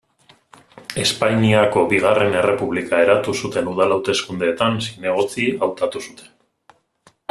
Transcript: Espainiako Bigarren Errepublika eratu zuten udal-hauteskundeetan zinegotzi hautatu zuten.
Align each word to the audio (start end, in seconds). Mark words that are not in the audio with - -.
Espainiako 1.03 1.83
Bigarren 1.91 2.39
Errepublika 2.41 3.03
eratu 3.05 3.37
zuten 3.45 3.71
udal-hauteskundeetan 3.75 4.85
zinegotzi 4.89 5.51
hautatu 5.65 6.07
zuten. 6.07 6.35